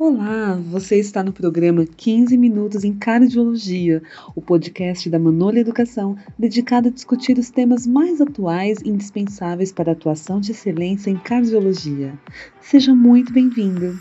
[0.00, 4.02] Olá, você está no programa 15 Minutos em Cardiologia,
[4.34, 9.90] o podcast da Manolha Educação, dedicado a discutir os temas mais atuais e indispensáveis para
[9.90, 12.18] a atuação de excelência em cardiologia.
[12.62, 14.00] Seja muito bem-vindo.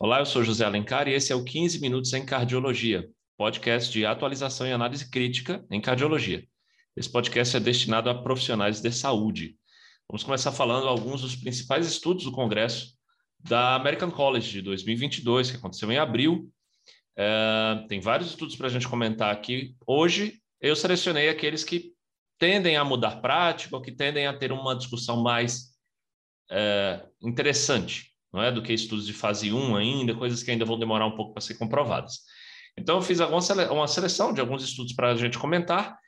[0.00, 3.06] Olá, eu sou José Alencar e esse é o 15 Minutos em Cardiologia,
[3.36, 6.42] podcast de atualização e análise crítica em cardiologia.
[6.96, 9.56] Esse podcast é destinado a profissionais de saúde.
[10.08, 12.97] Vamos começar falando alguns dos principais estudos do Congresso
[13.40, 16.50] da American College de 2022, que aconteceu em abril.
[17.16, 19.74] É, tem vários estudos para a gente comentar aqui.
[19.86, 21.92] Hoje, eu selecionei aqueles que
[22.38, 25.74] tendem a mudar prática ou que tendem a ter uma discussão mais
[26.50, 28.52] é, interessante, não é?
[28.52, 31.42] Do que estudos de fase 1 ainda, coisas que ainda vão demorar um pouco para
[31.42, 32.20] ser comprovadas.
[32.76, 35.98] Então, eu fiz uma seleção de alguns estudos para a gente comentar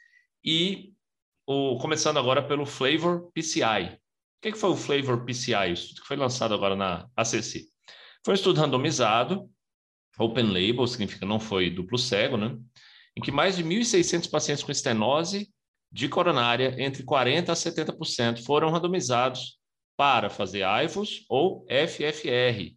[0.44, 0.92] e
[1.46, 3.98] o, começando agora pelo Flavor PCI,
[4.40, 7.66] o que, foi o Flavor PCI, o estudo que foi lançado agora na ACC?
[8.24, 9.50] Foi um estudo randomizado,
[10.18, 12.56] open label, significa não foi duplo cego, né?
[13.16, 15.50] em que mais de 1.600 pacientes com estenose
[15.92, 19.58] de coronária, entre 40% a 70%, foram randomizados
[19.96, 22.74] para fazer AIVOS ou FFR,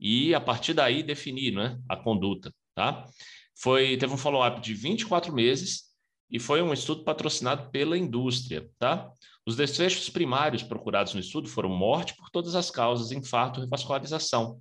[0.00, 2.52] e a partir daí definir né, a conduta.
[2.74, 3.06] Tá?
[3.54, 5.91] Foi, teve um follow-up de 24 meses
[6.32, 8.66] e foi um estudo patrocinado pela indústria.
[8.78, 9.12] Tá?
[9.46, 14.58] Os desfechos primários procurados no estudo foram morte por todas as causas, infarto, revascularização.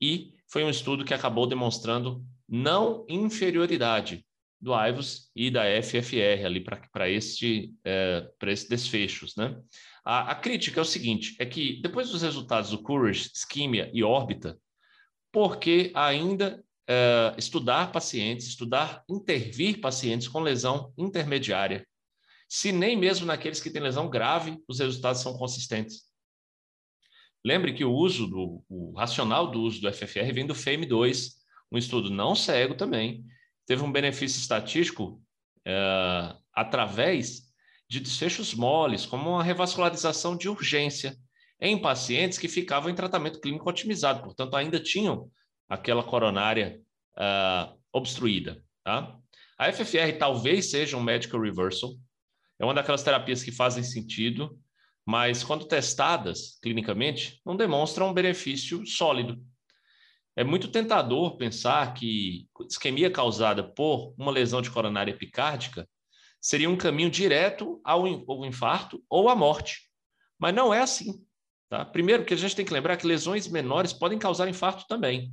[0.00, 4.24] E foi um estudo que acabou demonstrando não inferioridade
[4.58, 9.36] do AIVOS e da FFR ali para este, é, esses desfechos.
[9.36, 9.56] Né?
[10.02, 14.02] A, a, crítica é o seguinte, é que depois dos resultados do Courage, Ischemia e
[14.02, 14.58] órbita,
[15.30, 21.86] por que ainda é, estudar pacientes, estudar intervir pacientes com lesão intermediária
[22.48, 26.08] se nem mesmo naqueles que têm lesão grave os resultados são consistentes.
[27.44, 31.34] Lembre que o uso do o racional do uso do FFR vem do FAME2,
[31.70, 33.24] um estudo não cego também,
[33.66, 35.22] teve um benefício estatístico
[35.64, 37.42] é, através
[37.88, 41.16] de desfechos moles, como uma revascularização de urgência
[41.60, 45.30] em pacientes que ficavam em tratamento clínico otimizado, portanto, ainda tinham
[45.68, 46.80] aquela coronária
[47.18, 48.62] uh, obstruída.
[48.84, 49.18] Tá?
[49.58, 51.94] A FFR talvez seja um medical reversal,
[52.58, 54.58] é uma daquelas terapias que fazem sentido,
[55.06, 59.42] mas quando testadas clinicamente, não demonstram um benefício sólido.
[60.36, 65.88] É muito tentador pensar que isquemia causada por uma lesão de coronária epicárdica
[66.40, 68.06] seria um caminho direto ao
[68.46, 69.88] infarto ou à morte.
[70.38, 71.24] Mas não é assim.
[71.68, 71.84] Tá?
[71.84, 75.32] Primeiro, que a gente tem que lembrar que lesões menores podem causar infarto também.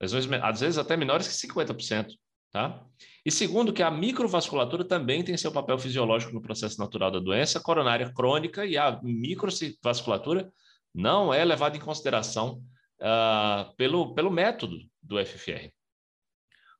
[0.00, 2.08] Lesões, às vezes, até menores que 50%.
[2.52, 2.82] Tá?
[3.24, 7.60] E segundo, que a microvasculatura também tem seu papel fisiológico no processo natural da doença
[7.60, 10.50] coronária crônica e a microvasculatura
[10.94, 12.62] não é levada em consideração
[13.00, 15.70] uh, pelo, pelo método do FFR.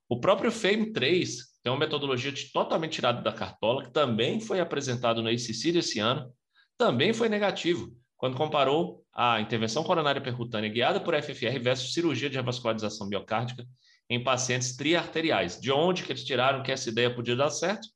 [0.09, 1.28] O próprio FAME3
[1.62, 6.32] tem uma metodologia totalmente tirada da cartola, que também foi apresentado no ACC desse ano,
[6.78, 12.37] também foi negativo, quando comparou a intervenção coronária percutânea guiada por FFR versus cirurgia de
[12.37, 13.66] revascularização biocárdica
[14.10, 15.59] em pacientes triarteriais.
[15.59, 17.88] De onde que eles tiraram que essa ideia podia dar certo?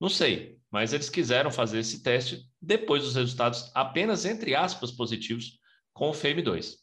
[0.00, 5.58] Não sei, mas eles quiseram fazer esse teste depois dos resultados apenas entre aspas positivos
[5.92, 6.76] com o FEM2.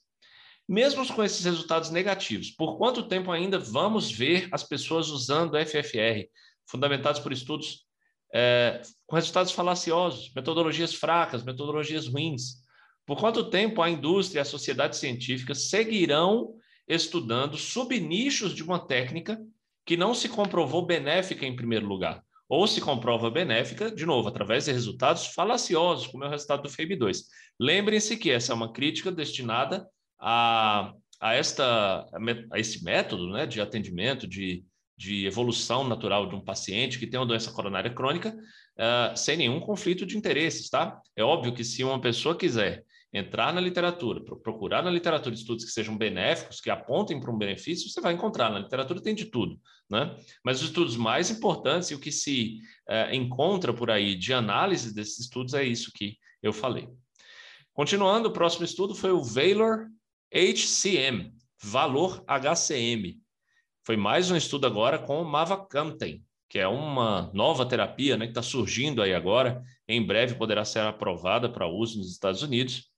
[0.67, 6.27] Mesmo com esses resultados negativos, por quanto tempo ainda vamos ver as pessoas usando FFR,
[6.69, 7.85] fundamentados por estudos
[8.33, 12.66] é, com resultados falaciosos, metodologias fracas, metodologias ruins?
[13.07, 16.53] Por quanto tempo a indústria e a sociedade científica seguirão
[16.85, 19.39] estudando subnichos de uma técnica
[19.85, 24.65] que não se comprovou benéfica em primeiro lugar, ou se comprova benéfica, de novo, através
[24.65, 27.19] de resultados falaciosos, como é o resultado do FAB2.
[27.57, 29.87] Lembrem-se que essa é uma crítica destinada
[30.19, 30.91] a,
[31.21, 32.05] a, esta,
[32.51, 34.65] a esse método né, de atendimento, de,
[34.97, 39.61] de evolução natural de um paciente que tem uma doença coronária crônica, uh, sem nenhum
[39.61, 40.99] conflito de interesses, tá?
[41.15, 45.71] É óbvio que se uma pessoa quiser entrar na literatura, procurar na literatura estudos que
[45.71, 48.49] sejam benéficos, que apontem para um benefício, você vai encontrar.
[48.49, 49.59] Na literatura tem de tudo,
[49.89, 50.15] né?
[50.43, 54.93] Mas os estudos mais importantes e o que se é, encontra por aí de análise
[54.93, 56.87] desses estudos é isso que eu falei.
[57.73, 59.87] Continuando, o próximo estudo foi o Valor
[60.33, 61.31] HCM,
[61.63, 63.19] Valor HCM.
[63.85, 68.41] Foi mais um estudo agora com mavacantem, que é uma nova terapia né, que está
[68.41, 69.63] surgindo aí agora.
[69.87, 72.91] Em breve poderá ser aprovada para uso nos Estados Unidos.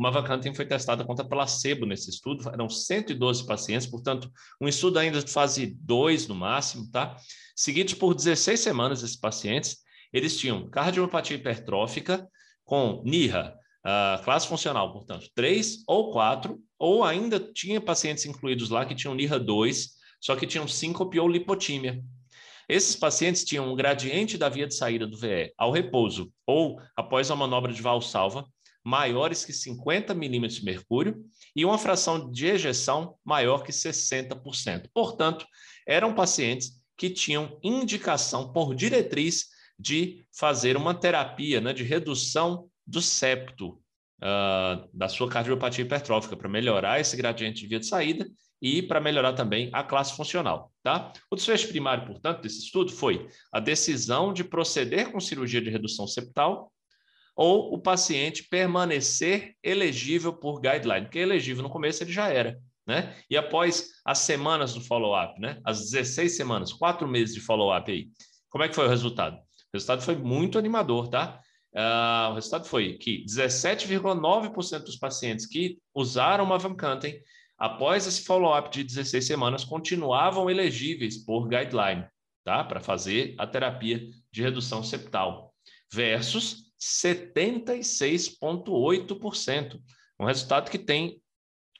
[0.00, 5.22] Uma vacantem foi testada contra placebo nesse estudo, eram 112 pacientes, portanto, um estudo ainda
[5.22, 7.14] de fase 2 no máximo, tá?
[7.54, 9.76] Seguidos por 16 semanas, esses pacientes,
[10.10, 12.26] eles tinham cardiomiopatia hipertrófica
[12.64, 13.54] com NIRA,
[13.84, 19.14] uh, classe funcional, portanto, 3 ou 4, ou ainda tinha pacientes incluídos lá que tinham
[19.14, 22.02] NIRA 2, só que tinham síncope ou lipotímia.
[22.66, 27.30] Esses pacientes tinham um gradiente da via de saída do VE ao repouso ou após
[27.30, 28.46] a manobra de valsalva
[28.84, 31.24] maiores que 50 milímetros de mercúrio
[31.54, 34.88] e uma fração de ejeção maior que 60%.
[34.92, 35.46] Portanto,
[35.86, 39.46] eram pacientes que tinham indicação por diretriz
[39.78, 43.80] de fazer uma terapia né, de redução do septo
[44.20, 48.28] uh, da sua cardiopatia hipertrófica para melhorar esse gradiente de via de saída
[48.60, 50.70] e para melhorar também a classe funcional.
[50.82, 51.12] Tá?
[51.30, 56.06] O desfecho primário, portanto, desse estudo foi a decisão de proceder com cirurgia de redução
[56.06, 56.70] septal
[57.36, 62.58] ou o paciente permanecer elegível por guideline, porque elegível no começo ele já era.
[62.86, 63.14] Né?
[63.30, 65.60] E após as semanas do follow-up, né?
[65.64, 68.08] as 16 semanas, quatro meses de follow-up aí,
[68.48, 69.36] como é que foi o resultado?
[69.36, 71.40] O resultado foi muito animador, tá?
[71.72, 77.20] Uh, o resultado foi que 17,9% dos pacientes que usaram uma Vancanten
[77.56, 82.06] após esse follow-up de 16 semanas continuavam elegíveis por guideline,
[82.44, 82.64] tá?
[82.64, 84.00] Para fazer a terapia
[84.32, 85.54] de redução septal,
[85.92, 89.80] versus 76,8%.
[90.18, 91.20] Um resultado que tem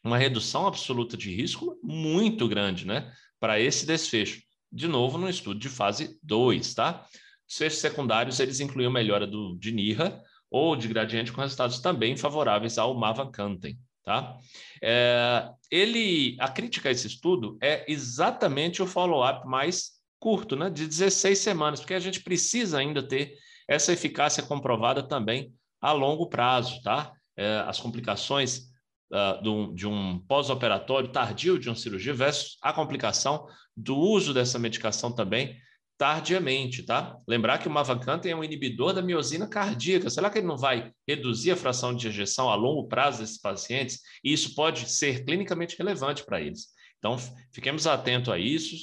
[0.05, 3.11] uma redução absoluta de risco muito grande, né?
[3.39, 4.43] Para esse desfecho.
[4.73, 7.05] De novo, no estudo de fase 2, tá?
[7.49, 12.79] Desfechos secundários, eles incluíam melhora do, de NIRA ou de gradiente com resultados também favoráveis
[12.79, 14.39] ao Mavacantem, tá?
[14.83, 20.71] É, ele, a crítica a esse estudo é exatamente o follow-up mais curto, né?
[20.71, 23.37] De 16 semanas, porque a gente precisa ainda ter
[23.71, 27.13] essa eficácia comprovada também a longo prazo, tá?
[27.37, 28.69] É, as complicações
[29.13, 33.47] uh, de um, de um pós-operatório tardio de uma cirurgia versus a complicação
[33.77, 35.57] do uso dessa medicação também
[35.97, 37.17] tardiamente, tá?
[37.29, 40.11] Lembrar que o mavacantem é um inibidor da miosina cardíaca.
[40.11, 44.01] Será que ele não vai reduzir a fração de ejeção a longo prazo desses pacientes?
[44.25, 46.69] E isso pode ser clinicamente relevante para eles.
[46.99, 47.17] Então,
[47.53, 48.75] fiquemos atentos a isso,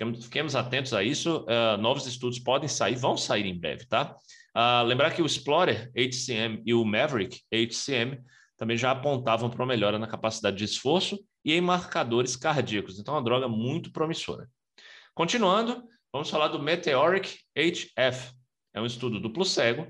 [0.00, 1.44] Fiquemos, fiquemos atentos a isso.
[1.44, 4.16] Uh, novos estudos podem sair, vão sair em breve, tá?
[4.56, 8.18] Uh, lembrar que o Explorer HCM e o Maverick HCM
[8.56, 12.98] também já apontavam para uma melhora na capacidade de esforço e em marcadores cardíacos.
[12.98, 14.48] Então, é uma droga muito promissora.
[15.14, 18.32] Continuando, vamos falar do Meteoric HF.
[18.72, 19.86] É um estudo duplo cego,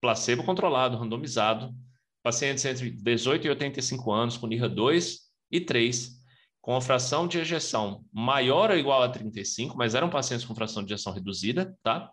[0.00, 1.74] placebo controlado, randomizado,
[2.22, 5.18] pacientes entre 18 e 85 anos com NIRA 2
[5.50, 6.21] e 3
[6.62, 10.84] com a fração de ejeção maior ou igual a 35, mas eram pacientes com fração
[10.84, 12.08] de ejeção reduzida, tá?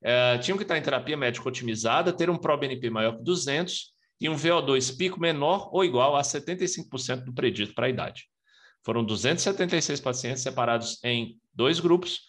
[0.00, 4.28] É, tinham que estar em terapia médica otimizada, ter um ProBNP maior que 200 e
[4.28, 8.26] um VO2 pico menor ou igual a 75% do predito para a idade.
[8.84, 12.20] Foram 276 pacientes separados em dois grupos,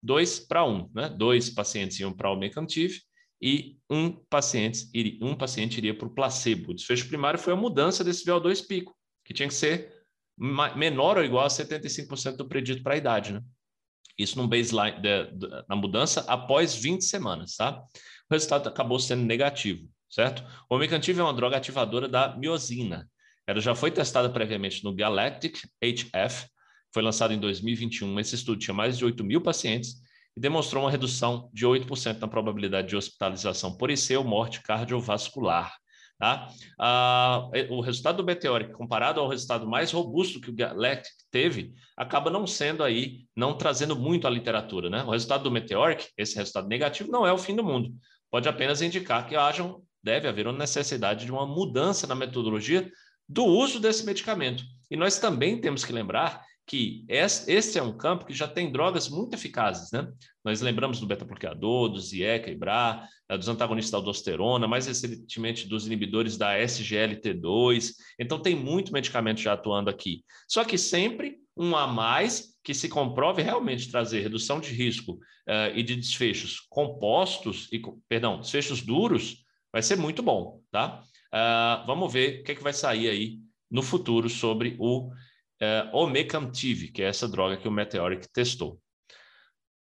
[0.00, 1.08] dois para um, né?
[1.08, 3.00] Dois pacientes iam para o Mecantive
[3.42, 4.88] e um paciente,
[5.20, 6.70] um paciente iria para o placebo.
[6.70, 9.97] O desfecho primário foi a mudança desse VO2 pico, que tinha que ser
[10.38, 13.42] menor ou igual a 75% do predito para a idade, né?
[14.18, 17.82] Isso no baseline, de, de, na mudança após 20 semanas, tá?
[18.28, 20.44] O resultado acabou sendo negativo, certo?
[20.68, 23.08] O Omecantiv é uma droga ativadora da miosina.
[23.46, 26.46] Ela já foi testada previamente no Galactic HF,
[26.92, 28.18] foi lançado em 2021.
[28.20, 29.94] Esse estudo tinha mais de 8 mil pacientes
[30.36, 35.74] e demonstrou uma redução de 8% na probabilidade de hospitalização por IC ou morte cardiovascular.
[36.18, 36.48] Tá?
[36.76, 42.28] Ah, o resultado do Meteoric, comparado ao resultado mais robusto que o Galactic teve, acaba
[42.28, 44.90] não sendo aí, não trazendo muito a literatura.
[44.90, 45.04] Né?
[45.04, 47.94] O resultado do Meteoric, esse resultado negativo, não é o fim do mundo.
[48.30, 49.72] Pode apenas indicar que haja,
[50.02, 52.90] deve haver uma necessidade de uma mudança na metodologia
[53.28, 54.64] do uso desse medicamento.
[54.90, 59.08] E nós também temos que lembrar que esse é um campo que já tem drogas
[59.08, 60.06] muito eficazes, né?
[60.44, 65.86] Nós lembramos do beta-bloqueador, do ZIECA, IBRA, eh, dos antagonistas da aldosterona, mais recentemente dos
[65.86, 67.94] inibidores da SGLT2.
[68.18, 70.22] Então, tem muito medicamento já atuando aqui.
[70.46, 75.74] Só que sempre um a mais que se comprove realmente trazer redução de risco uh,
[75.74, 79.38] e de desfechos compostos, e, perdão, desfechos duros,
[79.72, 81.02] vai ser muito bom, tá?
[81.32, 83.38] Uh, vamos ver o que, é que vai sair aí
[83.70, 85.10] no futuro sobre o
[85.60, 88.80] é, Omecamtiv, que é essa droga que o Meteoric testou.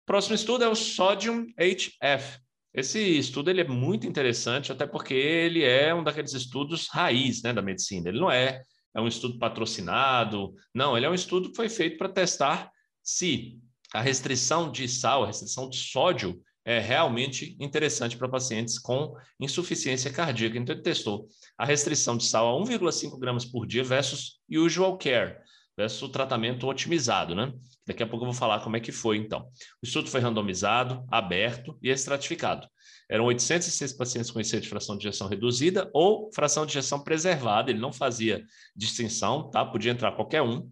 [0.05, 2.39] Próximo estudo é o Sodium HF.
[2.73, 7.53] Esse estudo ele é muito interessante, até porque ele é um daqueles estudos raiz né,
[7.53, 8.09] da medicina.
[8.09, 8.61] Ele não é,
[8.93, 12.69] é um estudo patrocinado, não, ele é um estudo que foi feito para testar
[13.01, 13.59] se
[13.93, 20.11] a restrição de sal, a restrição de sódio, é realmente interessante para pacientes com insuficiência
[20.11, 20.57] cardíaca.
[20.57, 21.27] Então, ele testou
[21.57, 25.37] a restrição de sal a 1,5 gramas por dia versus usual care,
[25.77, 27.51] versus o tratamento otimizado, né?
[27.85, 29.41] Daqui a pouco eu vou falar como é que foi, então.
[29.81, 32.67] O estudo foi randomizado, aberto e estratificado.
[33.09, 37.69] Eram 806 pacientes com IC de fração de ejeção reduzida ou fração de ejeção preservada,
[37.69, 38.43] ele não fazia
[38.75, 39.65] distinção, tá?
[39.65, 40.69] Podia entrar qualquer um,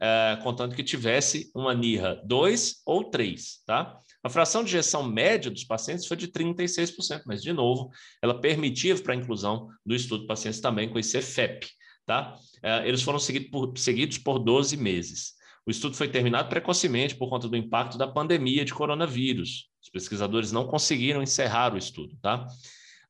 [0.00, 3.98] é, contanto que tivesse uma NIRA 2 ou 3, tá?
[4.22, 7.90] A fração de ejeção média dos pacientes foi de 36%, mas, de novo,
[8.22, 11.68] ela permitia para a inclusão do estudo pacientes também com esse FEP,
[12.06, 12.36] tá?
[12.62, 15.34] É, eles foram seguidos por, seguidos por 12 meses.
[15.66, 19.68] O estudo foi terminado precocemente por conta do impacto da pandemia de coronavírus.
[19.82, 22.46] Os pesquisadores não conseguiram encerrar o estudo, tá?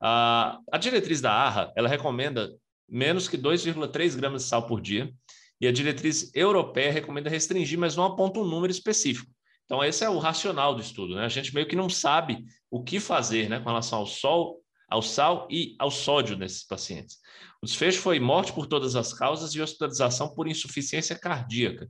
[0.01, 2.53] A, a diretriz da ARRA, ela recomenda
[2.87, 5.11] menos que 2,3 gramas de sal por dia,
[5.59, 9.31] e a diretriz europeia recomenda restringir, mas não aponta um número específico.
[9.65, 11.25] Então, esse é o racional do estudo, né?
[11.25, 14.61] A gente meio que não sabe o que fazer, né, com relação ao sol,
[14.95, 17.17] ao sal e ao sódio nesses pacientes.
[17.61, 21.89] O desfecho foi morte por todas as causas e hospitalização por insuficiência cardíaca.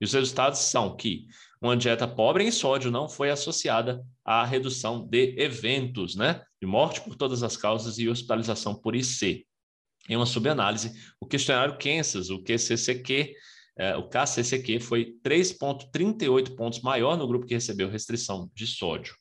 [0.00, 1.26] E os resultados são que
[1.60, 6.42] uma dieta pobre em sódio não foi associada à redução de eventos, né?
[6.58, 9.46] De morte por todas as causas e hospitalização por IC.
[10.08, 13.34] Em uma subanálise, o questionário Kansas, o QCCQ,
[13.78, 19.14] é, o KCCQ foi 3,38 pontos maior no grupo que recebeu restrição de sódio.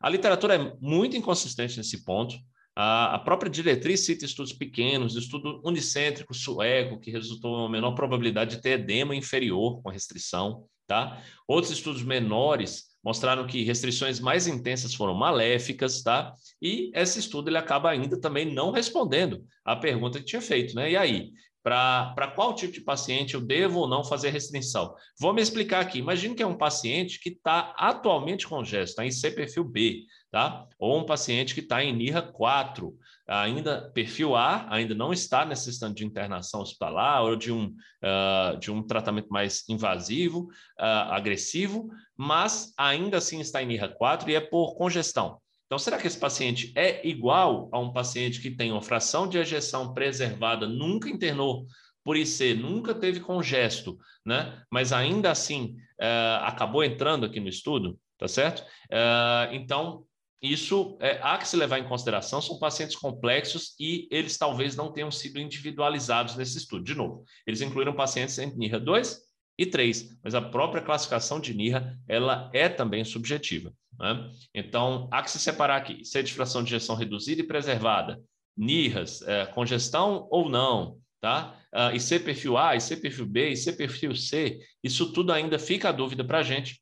[0.00, 2.36] A literatura é muito inconsistente nesse ponto.
[2.76, 8.56] A, própria diretriz cita estudos pequenos, estudo unicêntrico sueco, que resultou em uma menor probabilidade
[8.56, 10.64] de ter edema inferior com restrição.
[10.86, 11.20] Tá?
[11.46, 16.32] Outros estudos menores mostraram que restrições mais intensas foram maléficas, tá?
[16.60, 20.90] E esse estudo ele acaba ainda também não respondendo à pergunta que tinha feito, né?
[20.90, 21.30] E aí,
[21.62, 24.94] para qual tipo de paciente eu devo ou não fazer restrição?
[25.18, 25.98] Vou me explicar aqui.
[25.98, 30.04] Imagine que é um paciente que está atualmente com gesto, está em C perfil B,
[30.30, 30.66] tá?
[30.78, 32.96] Ou um paciente que está em NIRA 4,
[33.26, 38.70] ainda perfil A, ainda não está necessitando de internação hospitalar ou de um, uh, de
[38.70, 40.48] um tratamento mais invasivo,
[40.78, 45.40] uh, agressivo, mas ainda assim está em NIRA 4 e é por congestão.
[45.68, 49.36] Então, será que esse paciente é igual a um paciente que tem uma fração de
[49.36, 51.66] ejeção preservada, nunca internou
[52.02, 54.62] por IC, nunca teve congesto, né?
[54.72, 58.60] Mas ainda assim uh, acabou entrando aqui no estudo, tá certo?
[58.60, 60.06] Uh, então,
[60.40, 64.90] isso é, há que se levar em consideração, são pacientes complexos e eles talvez não
[64.90, 66.82] tenham sido individualizados nesse estudo.
[66.82, 69.20] De novo, eles incluíram pacientes em NIRA 2
[69.58, 73.70] e 3, mas a própria classificação de NIRA ela é também subjetiva.
[73.98, 74.30] Né?
[74.54, 78.20] Então, há que se separar aqui: certificação de injeção reduzida e preservada,
[78.56, 81.54] NIRAS, é, congestão ou não, tá?
[81.72, 85.92] Uh, IC perfil A, IC perfil B, IC perfil C, isso tudo ainda fica a
[85.92, 86.80] dúvida para a gente.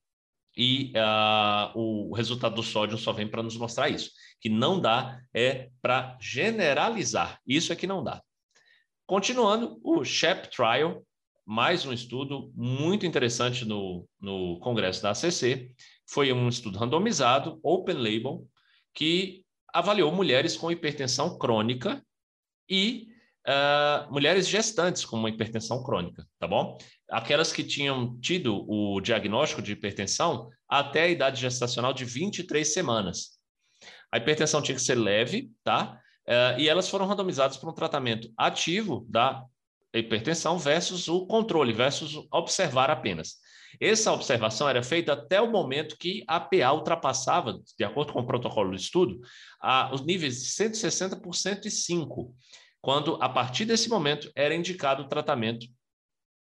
[0.56, 4.10] E uh, o resultado do sódio só vem para nos mostrar isso.
[4.40, 7.38] Que não dá é para generalizar.
[7.46, 8.22] Isso é que não dá.
[9.06, 11.04] Continuando, o SHEP Trial,
[11.44, 15.70] mais um estudo muito interessante no, no congresso da ACC,
[16.06, 18.46] foi um estudo randomizado, open label,
[18.94, 22.02] que avaliou mulheres com hipertensão crônica
[22.68, 23.08] e
[23.46, 26.78] uh, mulheres gestantes com uma hipertensão crônica, tá bom?
[27.10, 33.36] Aquelas que tinham tido o diagnóstico de hipertensão até a idade gestacional de 23 semanas.
[34.12, 36.00] A hipertensão tinha que ser leve, tá?
[36.26, 39.44] Uh, e elas foram randomizadas para um tratamento ativo da
[39.94, 43.36] hipertensão versus o controle, versus observar apenas.
[43.80, 48.26] Essa observação era feita até o momento que a PA ultrapassava, de acordo com o
[48.26, 49.20] protocolo do estudo,
[49.60, 52.34] a, os níveis de 160 por 105,
[52.80, 55.66] quando a partir desse momento era indicado o tratamento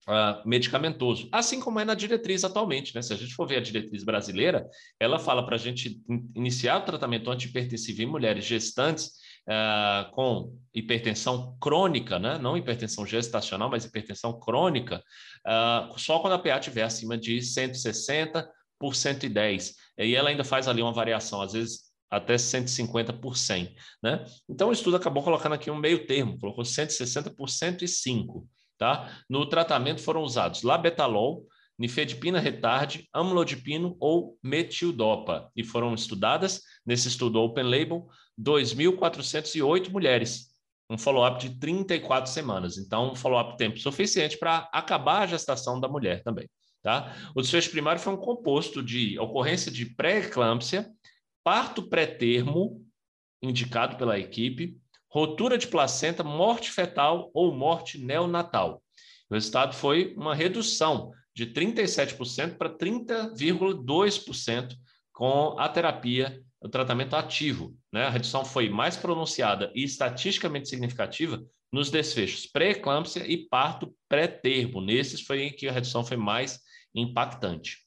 [0.07, 2.95] Uh, medicamentoso, assim como é na diretriz atualmente.
[2.95, 3.01] Né?
[3.03, 4.67] Se a gente for ver a diretriz brasileira,
[4.99, 6.01] ela fala para a gente
[6.35, 12.37] iniciar o tratamento antihipertensivo em mulheres gestantes uh, com hipertensão crônica, né?
[12.37, 15.03] não hipertensão gestacional, mas hipertensão crônica,
[15.47, 19.75] uh, só quando a PA estiver acima de 160 por 110.
[19.97, 23.75] E ela ainda faz ali uma variação, às vezes até 150 por 100.
[24.01, 24.23] Né?
[24.49, 28.47] Então o estudo acabou colocando aqui um meio termo, colocou 160 por 105.
[28.77, 29.11] Tá?
[29.29, 31.45] No tratamento foram usados labetalol,
[31.79, 38.07] nifedipina retarde, amlodipino ou metildopa, e foram estudadas, nesse estudo open label,
[38.37, 40.49] 2.408 mulheres,
[40.89, 42.77] um follow-up de 34 semanas.
[42.77, 46.49] Então, um follow-up tempo suficiente para acabar a gestação da mulher também.
[46.81, 47.15] Tá?
[47.35, 50.89] O desfecho primário foi um composto de ocorrência de pré-eclâmpsia,
[51.43, 52.85] parto pré-termo,
[53.41, 54.77] indicado pela equipe,
[55.09, 58.81] rotura de placenta, morte fetal ou morte neonatal.
[59.29, 64.75] O resultado foi uma redução de 37% para 30,2%
[65.11, 67.75] com a terapia, o tratamento ativo.
[67.91, 68.05] Né?
[68.05, 74.81] A redução foi mais pronunciada e estatisticamente significativa nos desfechos pré-eclâmpsia e parto pré-termo.
[74.81, 76.59] Nesses foi em que a redução foi mais
[76.93, 77.77] impactante.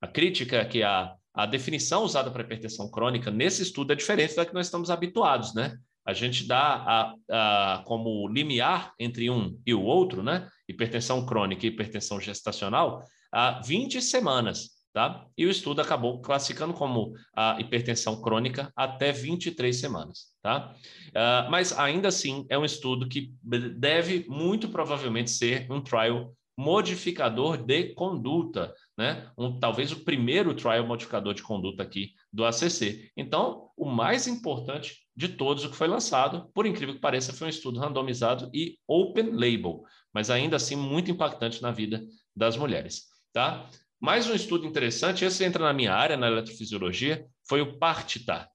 [0.00, 4.36] A crítica é que a a definição usada para hipertensão crônica nesse estudo é diferente
[4.36, 5.76] da que nós estamos habituados, né?
[6.06, 10.48] A gente dá a, a, como limiar entre um e o outro, né?
[10.68, 15.26] Hipertensão crônica e hipertensão gestacional, a 20 semanas, tá?
[15.36, 20.74] E o estudo acabou classificando como a hipertensão crônica até 23 semanas, tá?
[21.08, 27.56] Uh, mas ainda assim é um estudo que deve muito provavelmente ser um trial modificador
[27.56, 29.28] de conduta, né?
[29.36, 33.12] Um, talvez o primeiro trial modificador de conduta aqui do ACC.
[33.16, 37.46] Então, o mais importante de todos o que foi lançado, por incrível que pareça, foi
[37.46, 43.04] um estudo randomizado e open label, mas ainda assim muito impactante na vida das mulheres,
[43.32, 43.70] tá?
[44.00, 48.48] Mais um estudo interessante, esse entra na minha área, na eletrofisiologia, foi o PARTITA.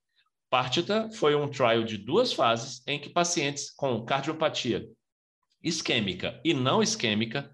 [0.50, 4.86] PARTITA foi um trial de duas fases em que pacientes com cardiopatia
[5.64, 7.50] isquêmica e não isquêmica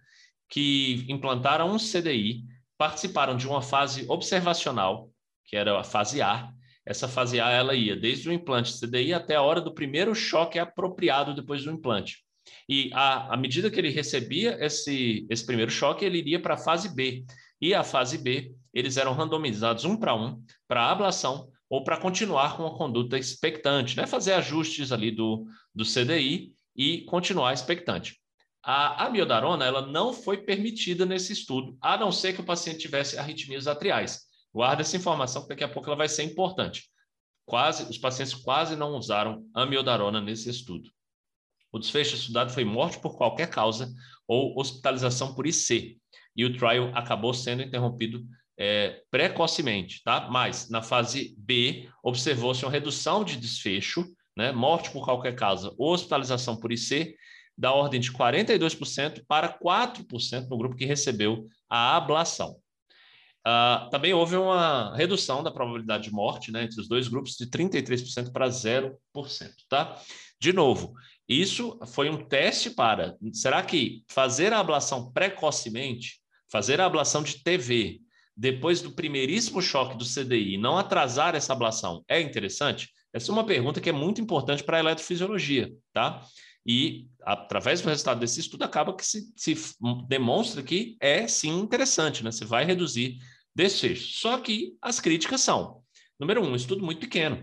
[0.49, 2.45] que implantaram um CDI
[2.79, 5.11] participaram de uma fase observacional,
[5.45, 6.51] que era a fase A.
[6.85, 10.59] Essa fase A ela ia desde o implante CDI até a hora do primeiro choque
[10.59, 12.23] apropriado depois do implante.
[12.69, 16.57] E à, à medida que ele recebia esse, esse primeiro choque, ele iria para a
[16.57, 17.25] fase B.
[17.59, 22.55] E a fase B, eles eram randomizados um para um para ablação ou para continuar
[22.57, 24.05] com a conduta expectante, né?
[24.05, 28.19] fazer ajustes ali do, do CDI e continuar expectante.
[28.63, 33.17] A amiodarona ela não foi permitida nesse estudo, a não ser que o paciente tivesse
[33.17, 34.24] arritmias atriais.
[34.55, 36.89] Guarda essa informação, porque daqui a pouco ela vai ser importante.
[37.45, 40.89] Quase, os pacientes quase não usaram amiodarona nesse estudo.
[41.73, 43.93] O desfecho estudado foi morte por qualquer causa
[44.25, 45.99] ou hospitalização por IC.
[46.33, 48.25] E o trial acabou sendo interrompido
[48.57, 50.29] é, precocemente, tá?
[50.31, 54.05] Mas na fase B, observou-se uma redução de desfecho,
[54.37, 54.53] né?
[54.53, 57.13] Morte por qualquer causa ou hospitalização por IC
[57.57, 62.55] da ordem de 42% para 4% no grupo que recebeu a ablação.
[63.47, 67.45] Uh, também houve uma redução da probabilidade de morte né, entre os dois grupos de
[67.45, 68.91] 33% para 0%.
[69.69, 70.01] Tá?
[70.41, 70.93] De novo,
[71.29, 73.15] isso foi um teste para.
[73.33, 76.19] Será que fazer a ablação precocemente,
[76.51, 77.99] fazer a ablação de TV,
[78.35, 82.89] depois do primeiríssimo choque do CDI, não atrasar essa ablação, é interessante?
[83.13, 86.21] Essa é uma pergunta que é muito importante para a eletrofisiologia, tá?
[86.67, 89.55] E, através do resultado desse estudo, acaba que se, se
[90.07, 92.31] demonstra que é sim interessante, né?
[92.31, 93.19] Você vai reduzir
[93.55, 94.19] desfecho.
[94.19, 95.81] Só que as críticas são:
[96.19, 97.37] número um, um estudo muito pequeno.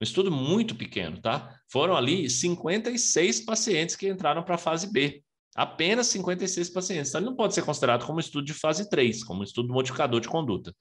[0.00, 1.56] Um estudo muito pequeno, tá?
[1.70, 5.22] Foram ali 56 pacientes que entraram para a fase B.
[5.56, 7.10] Apenas 56 pacientes.
[7.10, 10.28] Então, ele não pode ser considerado como estudo de fase 3, como estudo modificador de
[10.28, 10.72] conduta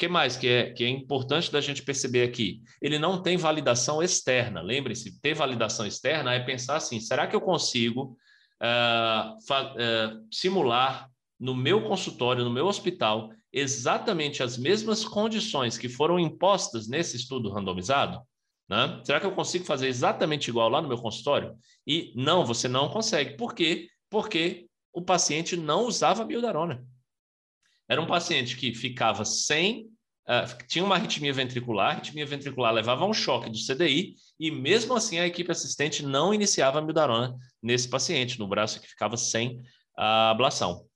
[0.00, 2.62] que mais que é, que é importante da gente perceber aqui?
[2.80, 4.62] Ele não tem validação externa.
[4.62, 8.16] Lembre-se, ter validação externa é pensar assim: será que eu consigo
[8.62, 16.18] uh, uh, simular no meu consultório, no meu hospital, exatamente as mesmas condições que foram
[16.18, 18.20] impostas nesse estudo randomizado?
[18.68, 19.00] Né?
[19.04, 21.56] Será que eu consigo fazer exatamente igual lá no meu consultório?
[21.84, 23.36] E não, você não consegue.
[23.36, 23.88] Por quê?
[24.08, 26.84] Porque o paciente não usava biodarona.
[27.88, 29.86] Era um paciente que ficava sem,
[30.28, 34.94] uh, tinha uma arritmia ventricular, a arritmia ventricular levava um choque do CDI, e mesmo
[34.94, 39.60] assim a equipe assistente não iniciava a mildarona nesse paciente, no braço que ficava sem
[39.98, 40.88] a ablação.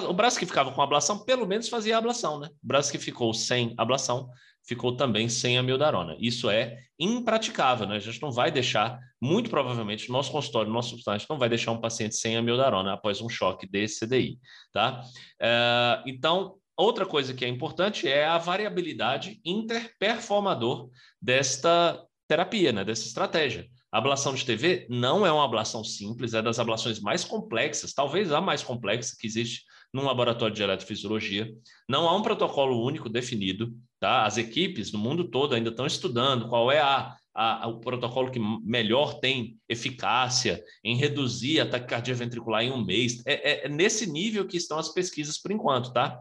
[0.00, 2.48] O braço que ficava com ablação, pelo menos fazia ablação, né?
[2.62, 4.30] O braço que ficou sem ablação,
[4.64, 6.16] ficou também sem a mildarona.
[6.18, 7.96] Isso é impraticável, né?
[7.96, 11.48] A gente não vai deixar, muito provavelmente, no nosso consultório, no nosso gente não vai
[11.48, 14.38] deixar um paciente sem a mildarona após um choque desse CDI,
[14.72, 15.02] tá?
[15.40, 22.84] Uh, então, outra coisa que é importante é a variabilidade interperformador desta terapia, né?
[22.84, 23.68] Dessa estratégia.
[23.90, 28.40] Ablação de TV não é uma ablação simples, é das ablações mais complexas, talvez a
[28.40, 31.52] mais complexa que existe num laboratório de eletrofisiologia.
[31.88, 34.24] Não há um protocolo único definido, tá?
[34.24, 38.40] As equipes no mundo todo ainda estão estudando qual é a, a, o protocolo que
[38.64, 43.22] melhor tem eficácia em reduzir a taquicardia ventricular em um mês.
[43.26, 46.18] É, é, é nesse nível que estão as pesquisas por enquanto, tá?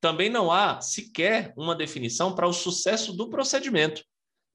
[0.00, 4.02] Também não há sequer uma definição para o sucesso do procedimento.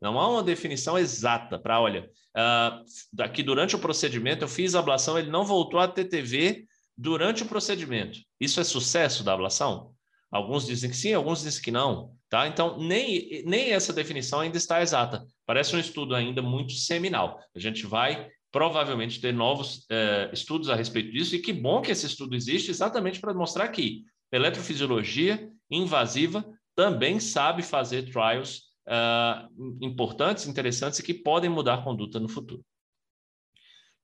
[0.01, 4.79] Não há uma definição exata para, olha, uh, aqui durante o procedimento eu fiz a
[4.79, 6.65] ablação, ele não voltou a TTV
[6.97, 8.19] durante o procedimento.
[8.39, 9.91] Isso é sucesso da ablação?
[10.31, 12.13] Alguns dizem que sim, alguns dizem que não.
[12.29, 12.47] Tá?
[12.47, 15.25] Então, nem, nem essa definição ainda está exata.
[15.45, 17.39] Parece um estudo ainda muito seminal.
[17.55, 21.91] A gente vai provavelmente ter novos eh, estudos a respeito disso, e que bom que
[21.91, 29.49] esse estudo existe exatamente para mostrar que eletrofisiologia invasiva também sabe fazer trials uh,
[29.81, 32.63] importantes, interessantes e que podem mudar a conduta no futuro.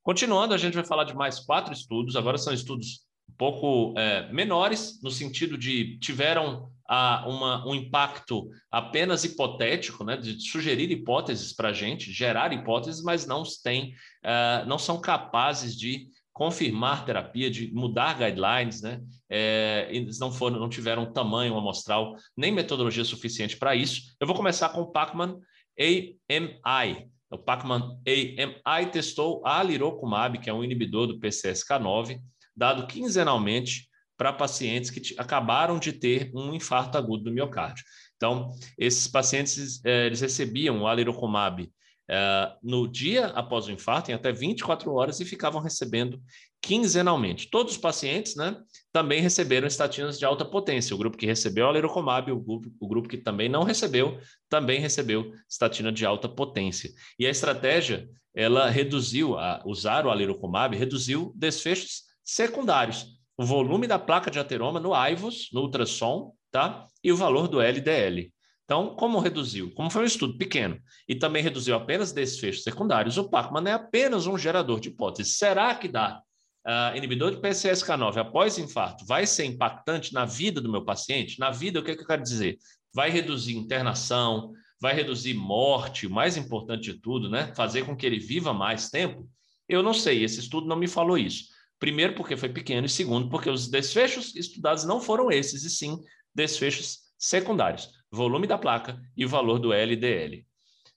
[0.03, 2.15] Continuando, a gente vai falar de mais quatro estudos.
[2.15, 8.49] Agora são estudos um pouco é, menores, no sentido de tiveram a uma, um impacto
[8.69, 13.93] apenas hipotético, né, de sugerir hipóteses para a gente, gerar hipóteses, mas não, têm,
[14.25, 19.01] uh, não são capazes de confirmar terapia, de mudar guidelines, né?
[19.29, 24.15] É, eles não foram, não tiveram tamanho amostral nem metodologia suficiente para isso.
[24.19, 25.37] Eu vou começar com o Pacman
[25.79, 27.09] AMI.
[27.32, 32.20] O Pacman AMI testou a alirocumab, que é um inibidor do PCSK9,
[32.56, 37.84] dado quinzenalmente para pacientes que acabaram de ter um infarto agudo do miocárdio.
[38.17, 41.67] Então, esses pacientes é, eles recebiam o alirocumab
[42.08, 46.22] é, no dia após o infarto, em até 24 horas, e ficavam recebendo
[46.62, 47.50] quinzenalmente.
[47.50, 48.56] Todos os pacientes né,
[48.91, 50.95] também receberam estatinas de alta potência.
[50.95, 54.80] O grupo que recebeu a lerocomab, o grupo, o grupo que também não recebeu, também
[54.80, 56.91] recebeu estatina de alta potência.
[57.17, 63.08] E a estratégia, ela reduziu, a, usar o alerocomab, reduziu desfechos secundários.
[63.38, 66.86] O volume da placa de ateroma no AIVOS, no ultrassom, tá?
[67.04, 68.32] e o valor do LDL.
[68.65, 69.73] Então, como reduziu?
[69.73, 74.27] Como foi um estudo pequeno e também reduziu apenas desfechos secundários, o Pacman é apenas
[74.27, 75.38] um gerador de hipóteses.
[75.38, 76.21] Será que dá
[76.65, 81.39] uh, inibidor de PCSK9 após infarto vai ser impactante na vida do meu paciente?
[81.39, 82.58] Na vida, o que, é que eu quero dizer?
[82.93, 87.54] Vai reduzir internação, vai reduzir morte, o mais importante de tudo, né?
[87.56, 89.30] Fazer com que ele viva mais tempo?
[89.67, 91.45] Eu não sei, esse estudo não me falou isso.
[91.80, 96.00] Primeiro, porque foi pequeno, e segundo, porque os desfechos estudados não foram esses, e sim
[96.34, 100.45] desfechos secundários volume da placa e o valor do LDL.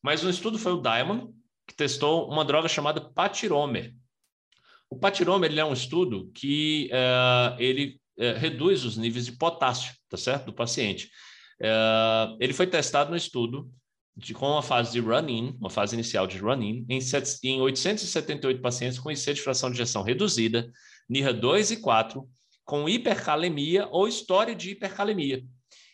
[0.02, 1.32] Mas um estudo foi o Diamond,
[1.66, 3.94] que testou uma droga chamada patiromer.
[4.90, 9.92] O patiromer ele é um estudo que uh, ele uh, reduz os níveis de potássio,
[10.08, 11.10] tá certo, do paciente.
[11.60, 13.70] Uh, ele foi testado no estudo
[14.16, 16.98] de, com uma fase de run-in, uma fase inicial de run-in, em,
[17.42, 20.70] em 878 pacientes com IC de fração de injeção reduzida,
[21.08, 22.28] NIRA 2 e 4,
[22.64, 25.44] com hipercalemia ou história de hipercalemia.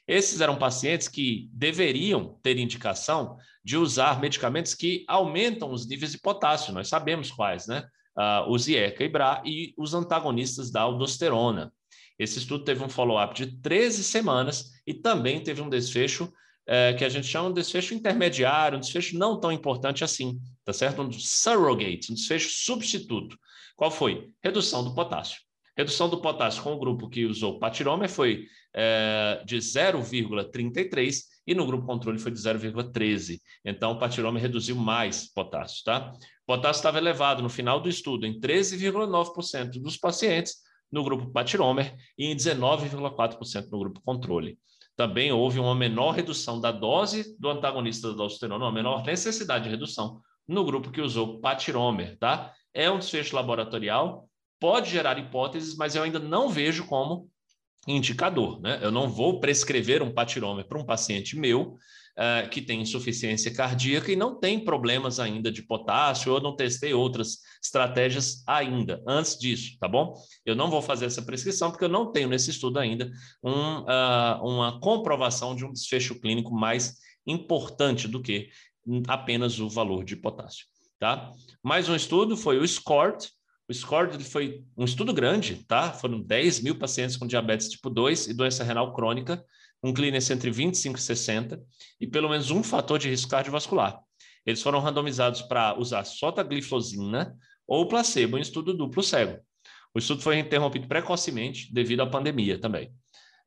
[0.07, 6.19] Esses eram pacientes que deveriam ter indicação de usar medicamentos que aumentam os níveis de
[6.19, 7.87] potássio, nós sabemos quais, né?
[8.21, 11.73] Uh, o Zieca e Bra e os antagonistas da aldosterona.
[12.19, 16.31] Esse estudo teve um follow-up de 13 semanas e também teve um desfecho
[16.67, 20.73] é, que a gente chama de desfecho intermediário, um desfecho não tão importante assim, tá
[20.73, 21.01] certo?
[21.01, 23.39] Um surrogate, um desfecho substituto.
[23.75, 24.29] Qual foi?
[24.45, 25.41] Redução do potássio.
[25.75, 31.67] Redução do potássio com o grupo que usou patiromer foi é, de 0,33 e no
[31.67, 33.41] grupo controle foi de 0,13.
[33.65, 36.13] Então, o patiromer reduziu mais potássio, tá?
[36.45, 40.59] O potássio estava elevado no final do estudo em 13,9% dos pacientes
[40.93, 44.61] no grupo patiromer e em 19,4% no grupo controle.
[44.95, 49.71] Também houve uma menor redução da dose do antagonista da aldosterona, uma menor necessidade de
[49.71, 52.55] redução no grupo que usou patiromer, tá?
[52.73, 54.29] É um desfecho laboratorial,
[54.61, 57.29] pode gerar hipóteses, mas eu ainda não vejo como
[57.87, 58.61] indicador.
[58.61, 58.79] Né?
[58.83, 61.77] Eu não vou prescrever um patirômetro para um paciente meu
[62.19, 66.93] uh, que tem insuficiência cardíaca e não tem problemas ainda de potássio, ou não testei
[66.93, 70.15] outras estratégias ainda, antes disso, tá bom?
[70.45, 73.11] Eu não vou fazer essa prescrição porque eu não tenho nesse estudo ainda
[73.43, 78.49] um, uh, uma comprovação de um desfecho clínico mais importante do que
[79.07, 80.67] apenas o valor de potássio.
[80.99, 81.33] Tá?
[81.63, 83.31] Mais um estudo foi o SCORT,
[83.71, 85.93] o SCORE foi um estudo grande, tá?
[85.93, 89.45] Foram 10 mil pacientes com diabetes tipo 2 e doença renal crônica,
[89.81, 91.63] um clearance entre 25 e 60,
[92.01, 93.97] e pelo menos um fator de risco cardiovascular.
[94.45, 97.33] Eles foram randomizados para usar sotagliflozina
[97.65, 99.39] ou placebo em estudo duplo cego.
[99.95, 102.89] O estudo foi interrompido precocemente devido à pandemia também.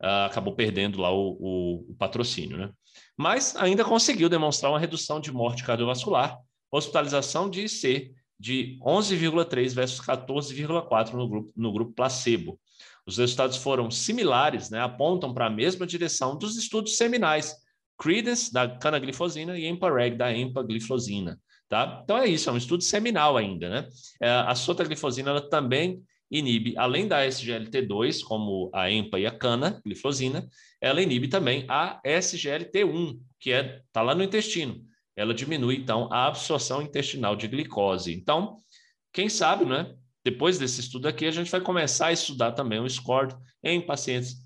[0.02, 2.72] Uh, acabou perdendo lá o, o, o patrocínio, né?
[3.18, 6.40] Mas ainda conseguiu demonstrar uma redução de morte cardiovascular,
[6.72, 12.60] hospitalização de IC de 11,3 versus 14,4 no grupo, no grupo placebo.
[13.06, 17.56] Os resultados foram similares, né, apontam para a mesma direção dos estudos seminais,
[17.98, 21.39] Credence da canaglifosina e Empareg da empaglifosina.
[21.69, 22.02] Tá?
[22.04, 23.69] Então é isso, é um estudo seminal ainda.
[23.69, 23.88] Né?
[24.22, 30.48] É, a sotaglifosina ela também inibe, além da SGLT2, como a EMPA e a canaglifosina,
[30.82, 34.84] ela inibe também a SGLT1, que está é, tá lá no intestino
[35.15, 38.13] ela diminui, então, a absorção intestinal de glicose.
[38.13, 38.58] Então,
[39.12, 39.93] quem sabe, né?
[40.23, 44.38] Depois desse estudo aqui, a gente vai começar a estudar também o SCORD em pacientes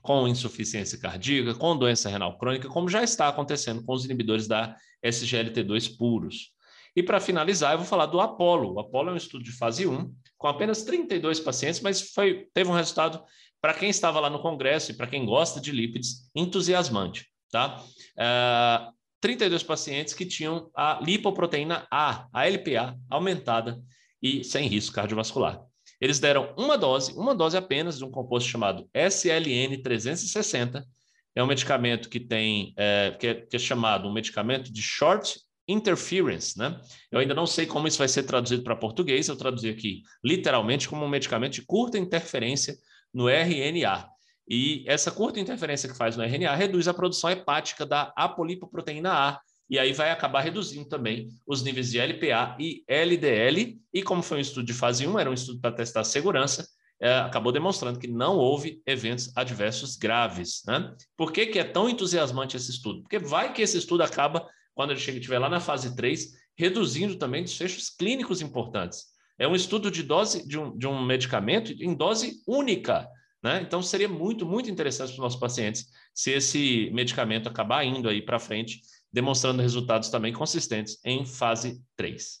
[0.00, 4.76] com insuficiência cardíaca, com doença renal crônica, como já está acontecendo com os inibidores da
[5.04, 6.52] SGLT2 puros.
[6.94, 8.74] E para finalizar, eu vou falar do Apollo.
[8.74, 12.70] O Apollo é um estudo de fase 1, com apenas 32 pacientes, mas foi, teve
[12.70, 13.22] um resultado,
[13.60, 17.26] para quem estava lá no congresso e para quem gosta de lípides, entusiasmante.
[17.50, 17.82] Tá?
[18.16, 18.95] Uh,
[19.26, 23.82] 32 pacientes que tinham a lipoproteína A, a LPA, aumentada
[24.22, 25.60] e sem risco cardiovascular.
[26.00, 30.86] Eles deram uma dose, uma dose apenas de um composto chamado SLN 360,
[31.34, 35.40] é um medicamento que tem, é, que, é, que é chamado um medicamento de short
[35.66, 36.80] interference, né?
[37.10, 40.88] Eu ainda não sei como isso vai ser traduzido para português, eu traduzi aqui literalmente
[40.88, 42.76] como um medicamento de curta interferência
[43.12, 44.08] no RNA.
[44.48, 49.40] E essa curta interferência que faz no RNA reduz a produção hepática da apolipoproteína A,
[49.68, 53.80] e aí vai acabar reduzindo também os níveis de LPA e LDL.
[53.92, 56.66] E como foi um estudo de fase 1, era um estudo para testar segurança,
[57.00, 60.62] é, acabou demonstrando que não houve eventos adversos graves.
[60.66, 60.94] Né?
[61.16, 63.02] Por que, que é tão entusiasmante esse estudo?
[63.02, 67.16] Porque vai que esse estudo acaba quando ele chega, estiver lá na fase 3, reduzindo
[67.16, 69.06] também desfechos clínicos importantes.
[69.38, 73.08] É um estudo de dose de um, de um medicamento em dose única.
[73.46, 73.62] Né?
[73.62, 78.20] Então, seria muito, muito interessante para os nossos pacientes se esse medicamento acabar indo aí
[78.20, 78.80] para frente,
[79.12, 82.40] demonstrando resultados também consistentes em fase 3.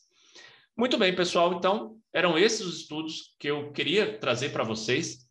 [0.76, 1.52] Muito bem, pessoal.
[1.52, 5.28] Então, eram esses os estudos que eu queria trazer para vocês.